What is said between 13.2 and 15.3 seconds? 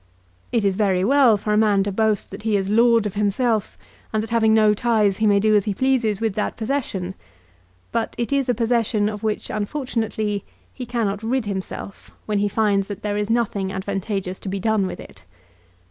nothing advantageous to be done with it.